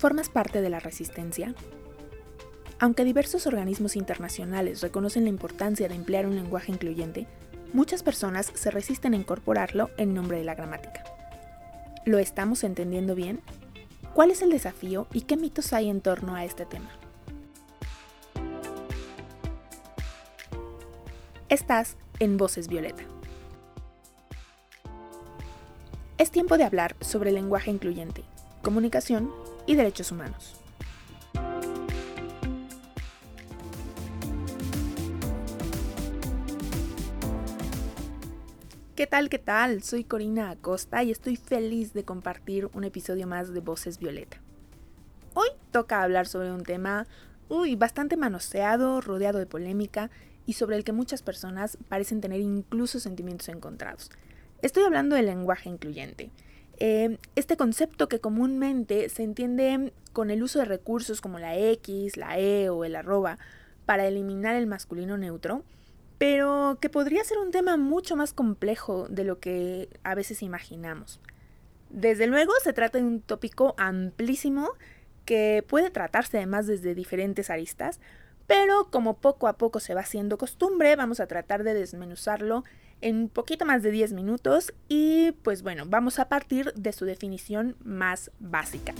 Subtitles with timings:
[0.00, 1.54] ¿Formas parte de la resistencia?
[2.78, 7.26] Aunque diversos organismos internacionales reconocen la importancia de emplear un lenguaje incluyente,
[7.74, 11.04] muchas personas se resisten a incorporarlo en nombre de la gramática.
[12.06, 13.42] ¿Lo estamos entendiendo bien?
[14.14, 16.88] ¿Cuál es el desafío y qué mitos hay en torno a este tema?
[21.50, 23.02] Estás en Voces Violeta.
[26.16, 28.24] Es tiempo de hablar sobre lenguaje incluyente,
[28.62, 29.30] comunicación
[29.70, 30.56] y derechos humanos.
[38.96, 39.28] ¿Qué tal?
[39.28, 39.84] ¿Qué tal?
[39.84, 44.42] Soy Corina Acosta y estoy feliz de compartir un episodio más de Voces Violeta.
[45.34, 47.06] Hoy toca hablar sobre un tema,
[47.48, 50.10] uy, bastante manoseado, rodeado de polémica
[50.46, 54.10] y sobre el que muchas personas parecen tener incluso sentimientos encontrados.
[54.62, 56.32] Estoy hablando del lenguaje incluyente.
[56.80, 62.16] Eh, este concepto que comúnmente se entiende con el uso de recursos como la X,
[62.16, 63.38] la E o el arroba
[63.84, 65.62] para eliminar el masculino neutro,
[66.16, 71.20] pero que podría ser un tema mucho más complejo de lo que a veces imaginamos.
[71.90, 74.70] Desde luego se trata de un tópico amplísimo
[75.26, 78.00] que puede tratarse además desde diferentes aristas,
[78.46, 82.64] pero como poco a poco se va haciendo costumbre, vamos a tratar de desmenuzarlo
[83.00, 87.76] en poquito más de 10 minutos y pues bueno, vamos a partir de su definición
[87.82, 88.94] más básica.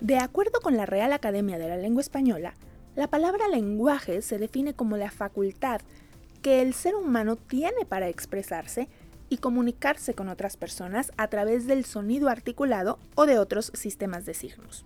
[0.00, 2.54] De acuerdo con la Real Academia de la Lengua Española,
[2.96, 5.80] la palabra lenguaje se define como la facultad
[6.42, 8.88] que el ser humano tiene para expresarse
[9.28, 14.34] y comunicarse con otras personas a través del sonido articulado o de otros sistemas de
[14.34, 14.84] signos.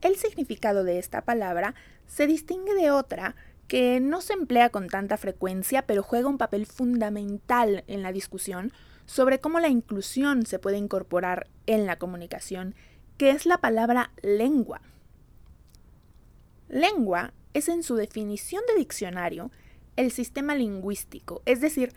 [0.00, 1.74] El significado de esta palabra
[2.06, 3.34] se distingue de otra
[3.68, 8.72] que no se emplea con tanta frecuencia, pero juega un papel fundamental en la discusión
[9.06, 12.74] sobre cómo la inclusión se puede incorporar en la comunicación,
[13.16, 14.80] que es la palabra lengua.
[16.68, 19.50] Lengua es en su definición de diccionario
[19.96, 21.92] el sistema lingüístico, es decir,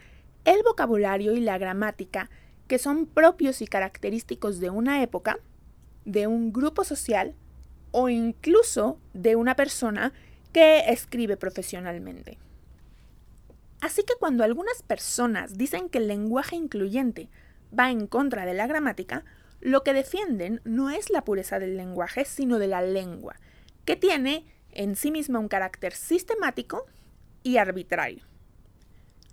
[0.46, 2.30] el vocabulario y la gramática
[2.68, 5.40] que son propios y característicos de una época,
[6.06, 7.36] de un grupo social
[7.92, 10.14] o incluso de una persona
[10.52, 12.38] que escribe profesionalmente.
[13.82, 17.30] Así que cuando algunas personas dicen que el lenguaje incluyente
[17.78, 19.24] va en contra de la gramática,
[19.60, 23.36] lo que defienden no es la pureza del lenguaje, sino de la lengua,
[23.86, 26.86] que tiene en sí misma un carácter sistemático
[27.44, 28.24] y arbitrario.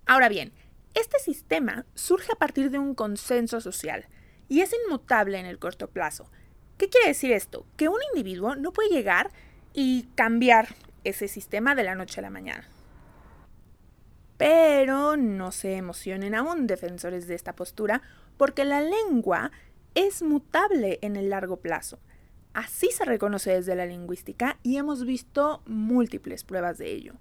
[0.07, 0.53] Ahora bien,
[0.95, 4.07] este sistema surge a partir de un consenso social
[4.49, 6.31] y es inmutable en el corto plazo.
[6.79, 7.67] ¿Qué quiere decir esto?
[7.77, 9.31] Que un individuo no puede llegar
[9.73, 10.69] y cambiar
[11.05, 12.67] ese sistema de la noche a la mañana.
[14.37, 18.03] Pero no se emocionen aún defensores de esta postura,
[18.37, 19.53] porque la lengua
[19.95, 22.01] es mutable en el largo plazo.
[22.53, 27.15] Así se reconoce desde la lingüística y hemos visto múltiples pruebas de ello.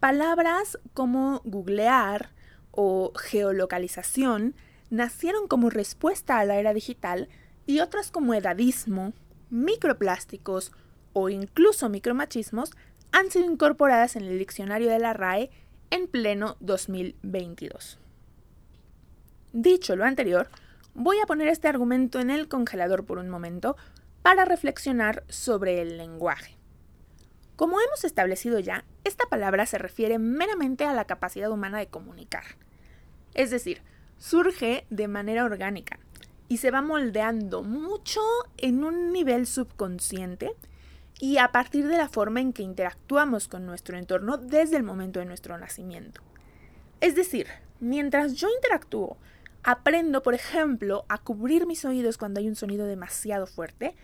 [0.00, 2.30] Palabras como googlear
[2.70, 4.54] o geolocalización
[4.90, 7.28] nacieron como respuesta a la era digital
[7.66, 9.12] y otras como edadismo,
[9.48, 10.72] microplásticos
[11.12, 12.72] o incluso micromachismos
[13.12, 15.50] han sido incorporadas en el diccionario de la RAE
[15.90, 17.98] en pleno 2022.
[19.52, 20.48] Dicho lo anterior,
[20.94, 23.76] voy a poner este argumento en el congelador por un momento
[24.22, 26.56] para reflexionar sobre el lenguaje.
[27.56, 32.44] Como hemos establecido ya, esta palabra se refiere meramente a la capacidad humana de comunicar.
[33.34, 33.82] Es decir,
[34.16, 35.98] surge de manera orgánica
[36.48, 38.20] y se va moldeando mucho
[38.56, 40.54] en un nivel subconsciente
[41.22, 45.20] y a partir de la forma en que interactuamos con nuestro entorno desde el momento
[45.20, 46.20] de nuestro nacimiento.
[47.00, 47.46] Es decir,
[47.78, 49.18] mientras yo interactúo,
[49.62, 53.94] aprendo, por ejemplo, a cubrir mis oídos cuando hay un sonido demasiado fuerte,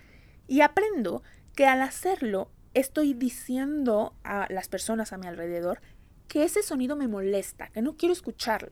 [0.47, 1.25] y aprendo
[1.56, 5.81] que al hacerlo estoy diciendo a las personas a mi alrededor
[6.29, 8.71] que ese sonido me molesta, que no quiero escucharlo.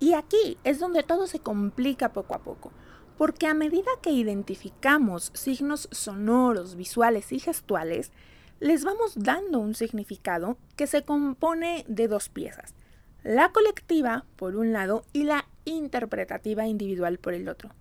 [0.00, 2.72] Y aquí es donde todo se complica poco a poco,
[3.20, 8.12] porque a medida que identificamos signos sonoros, visuales y gestuales,
[8.60, 12.74] les vamos dando un significado que se compone de dos piezas,
[13.22, 17.74] la colectiva por un lado y la interpretativa individual por el otro.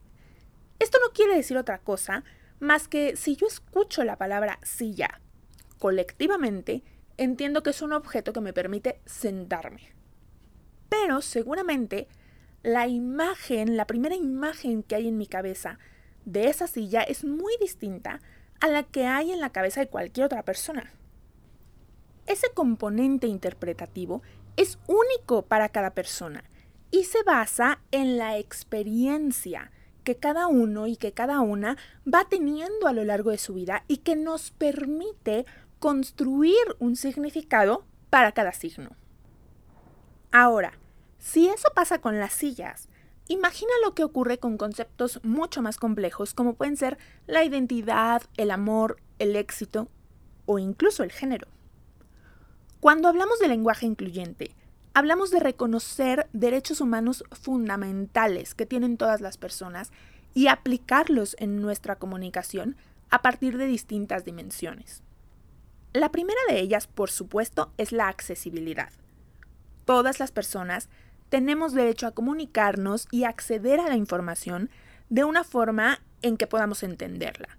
[0.77, 2.25] Esto no quiere decir otra cosa
[2.59, 5.21] más que si yo escucho la palabra silla
[5.77, 6.83] colectivamente,
[7.15, 9.93] entiendo que es un objeto que me permite sentarme.
[10.89, 12.09] Pero seguramente
[12.63, 15.79] la imagen, la primera imagen que hay en mi cabeza
[16.25, 18.21] de esa silla es muy distinta
[18.59, 20.91] a la que hay en la cabeza de cualquier otra persona.
[22.25, 24.21] Ese componente interpretativo
[24.57, 26.43] es único para cada persona
[26.91, 29.71] y se basa en la experiencia
[30.03, 31.77] que cada uno y que cada una
[32.11, 35.45] va teniendo a lo largo de su vida y que nos permite
[35.79, 38.91] construir un significado para cada signo.
[40.31, 40.73] Ahora,
[41.19, 42.89] si eso pasa con las sillas,
[43.27, 48.51] imagina lo que ocurre con conceptos mucho más complejos como pueden ser la identidad, el
[48.51, 49.89] amor, el éxito
[50.45, 51.47] o incluso el género.
[52.79, 54.55] Cuando hablamos de lenguaje incluyente,
[54.93, 59.91] hablamos de reconocer derechos humanos fundamentales que tienen todas las personas
[60.33, 62.77] y aplicarlos en nuestra comunicación
[63.09, 65.03] a partir de distintas dimensiones.
[65.93, 68.91] La primera de ellas, por supuesto, es la accesibilidad.
[69.85, 70.87] Todas las personas
[71.29, 74.69] tenemos derecho a comunicarnos y acceder a la información
[75.09, 77.57] de una forma en que podamos entenderla.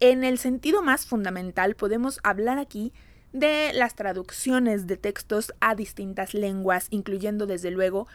[0.00, 2.92] En el sentido más fundamental podemos hablar aquí
[3.32, 8.06] de las traducciones de textos a distintas lenguas, incluyendo desde luego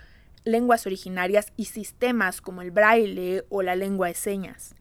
[0.44, 4.76] lenguas originarias y sistemas como el braille o la lengua de señas.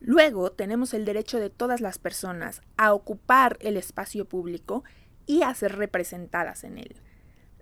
[0.00, 4.84] Luego tenemos el derecho de todas las personas a ocupar el espacio público
[5.26, 6.96] y a ser representadas en él.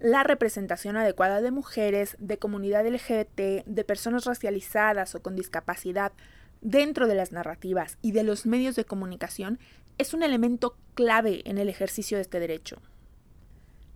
[0.05, 6.12] La representación adecuada de mujeres, de comunidad LGBT, de personas racializadas o con discapacidad
[6.61, 9.59] dentro de las narrativas y de los medios de comunicación
[9.97, 12.83] es un elemento clave en el ejercicio de este derecho.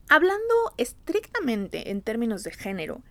[0.09, 3.03] Hablando estrictamente en términos de género,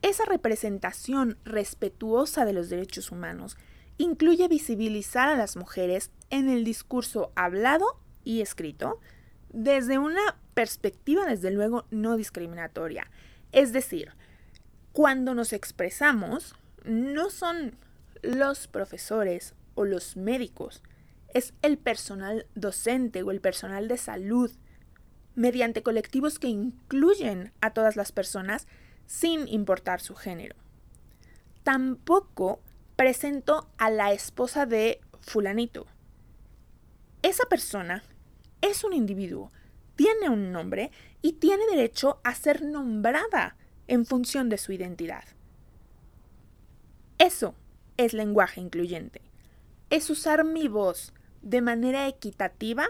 [0.00, 3.58] esa representación respetuosa de los derechos humanos
[3.98, 9.00] incluye visibilizar a las mujeres en el discurso hablado y escrito
[9.50, 13.10] desde una perspectiva, desde luego, no discriminatoria.
[13.52, 14.12] Es decir,
[14.92, 16.54] cuando nos expresamos,
[16.84, 17.76] no son
[18.22, 20.82] los profesores o los médicos,
[21.34, 24.50] es el personal docente o el personal de salud,
[25.34, 28.66] mediante colectivos que incluyen a todas las personas
[29.06, 30.56] sin importar su género.
[31.62, 32.60] Tampoco
[32.96, 35.86] presento a la esposa de fulanito.
[37.22, 38.02] Esa persona
[38.60, 39.50] es un individuo,
[39.96, 40.90] tiene un nombre
[41.22, 43.56] y tiene derecho a ser nombrada
[43.86, 45.24] en función de su identidad.
[47.18, 47.54] Eso
[47.96, 49.22] es lenguaje incluyente.
[49.90, 51.12] Es usar mi voz
[51.42, 52.88] de manera equitativa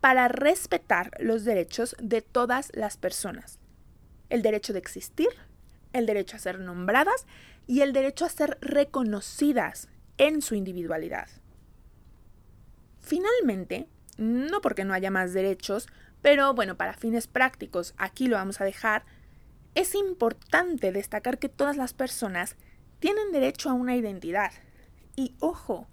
[0.00, 3.58] para respetar los derechos de todas las personas.
[4.28, 5.28] El derecho de existir,
[5.92, 7.26] el derecho a ser nombradas
[7.66, 9.88] y el derecho a ser reconocidas
[10.18, 11.28] en su individualidad.
[13.00, 15.88] Finalmente, no porque no haya más derechos,
[16.20, 19.04] pero bueno, para fines prácticos, aquí lo vamos a dejar,
[19.74, 22.56] es importante destacar que todas las personas
[22.98, 24.52] tienen derecho a una identidad.
[25.16, 25.88] Y ojo,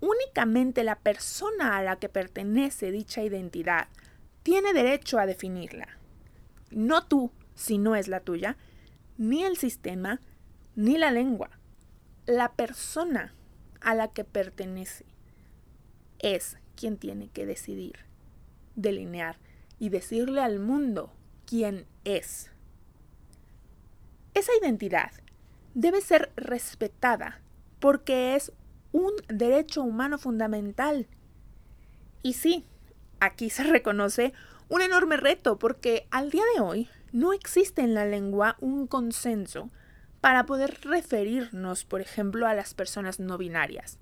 [0.00, 3.88] únicamente la persona a la que pertenece dicha identidad
[4.42, 5.88] tiene derecho a definirla.
[6.70, 8.56] No tú, si no es la tuya,
[9.16, 10.20] ni el sistema,
[10.74, 11.50] ni la lengua.
[12.26, 13.34] La persona
[13.80, 15.06] a la que pertenece
[16.18, 17.96] es quien tiene que decidir,
[18.76, 19.38] delinear
[19.78, 21.12] y decirle al mundo
[21.46, 22.50] quién es.
[24.34, 25.10] Esa identidad
[25.74, 27.40] debe ser respetada
[27.80, 28.52] porque es
[28.92, 31.06] un derecho humano fundamental.
[32.22, 32.64] Y sí,
[33.20, 34.32] aquí se reconoce
[34.68, 39.70] un enorme reto porque al día de hoy no existe en la lengua un consenso
[40.20, 43.98] para poder referirnos, por ejemplo, a las personas no binarias.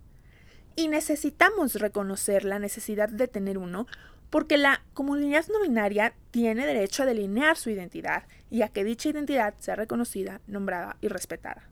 [0.77, 3.87] Y necesitamos reconocer la necesidad de tener uno
[4.31, 9.09] porque la comunidad no binaria tiene derecho a delinear su identidad y a que dicha
[9.09, 11.69] identidad sea reconocida, nombrada y respetada.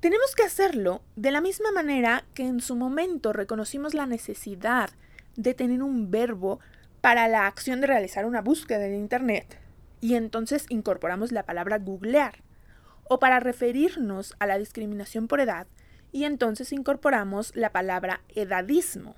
[0.00, 4.90] Tenemos que hacerlo de la misma manera que en su momento reconocimos la necesidad
[5.36, 6.60] de tener un verbo
[7.00, 9.58] para la acción de realizar una búsqueda en Internet
[10.00, 12.42] y entonces incorporamos la palabra googlear
[13.04, 15.66] o para referirnos a la discriminación por edad,
[16.14, 19.16] y entonces incorporamos la palabra edadismo.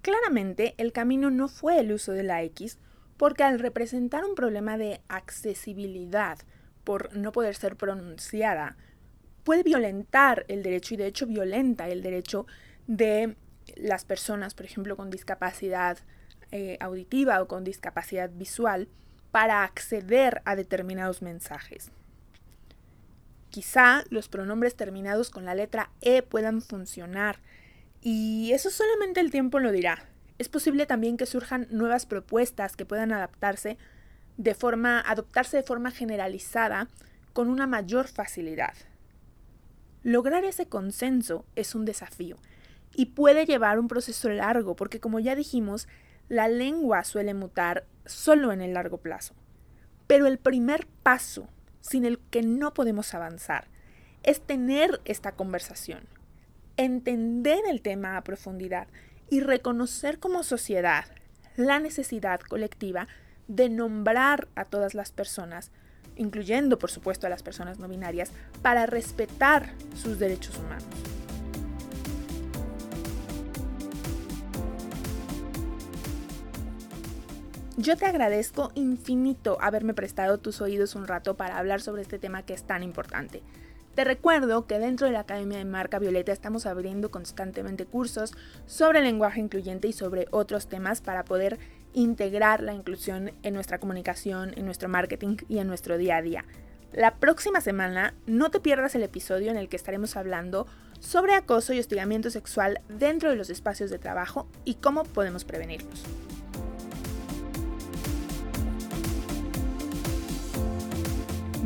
[0.00, 2.80] Claramente, el camino no fue el uso de la X,
[3.16, 6.36] porque al representar un problema de accesibilidad
[6.82, 8.76] por no poder ser pronunciada,
[9.44, 12.48] puede violentar el derecho y de hecho violenta el derecho
[12.88, 13.36] de
[13.76, 15.96] las personas, por ejemplo, con discapacidad
[16.50, 18.88] eh, auditiva o con discapacidad visual,
[19.30, 21.92] para acceder a determinados mensajes.
[23.52, 27.38] Quizá los pronombres terminados con la letra E puedan funcionar
[28.00, 30.06] y eso solamente el tiempo lo dirá.
[30.38, 33.76] Es posible también que surjan nuevas propuestas que puedan adaptarse
[34.38, 36.88] de forma adoptarse de forma generalizada
[37.34, 38.72] con una mayor facilidad.
[40.02, 42.38] Lograr ese consenso es un desafío
[42.94, 45.88] y puede llevar un proceso largo porque como ya dijimos,
[46.30, 49.34] la lengua suele mutar solo en el largo plazo.
[50.06, 51.50] Pero el primer paso
[51.82, 53.66] sin el que no podemos avanzar,
[54.22, 56.00] es tener esta conversación,
[56.76, 58.88] entender el tema a profundidad
[59.28, 61.04] y reconocer como sociedad
[61.56, 63.08] la necesidad colectiva
[63.48, 65.70] de nombrar a todas las personas,
[66.16, 68.30] incluyendo por supuesto a las personas no binarias,
[68.62, 71.11] para respetar sus derechos humanos.
[77.78, 82.42] Yo te agradezco infinito haberme prestado tus oídos un rato para hablar sobre este tema
[82.42, 83.42] que es tan importante.
[83.94, 88.34] Te recuerdo que dentro de la Academia de Marca Violeta estamos abriendo constantemente cursos
[88.66, 91.58] sobre lenguaje incluyente y sobre otros temas para poder
[91.94, 96.44] integrar la inclusión en nuestra comunicación, en nuestro marketing y en nuestro día a día.
[96.92, 100.66] La próxima semana no te pierdas el episodio en el que estaremos hablando
[101.00, 106.04] sobre acoso y hostigamiento sexual dentro de los espacios de trabajo y cómo podemos prevenirlos.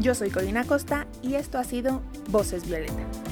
[0.06, 3.25] Yo soy Corina Costa y esto ha sido Voces Violeta.